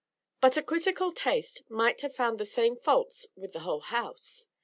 But 0.39 0.57
a 0.57 0.63
critical 0.63 1.11
taste 1.11 1.61
might 1.69 2.01
have 2.01 2.15
found 2.15 2.39
the 2.39 2.43
same 2.45 2.75
faults 2.75 3.27
with 3.35 3.53
the 3.53 3.59
whole 3.59 3.81
house. 3.81 4.47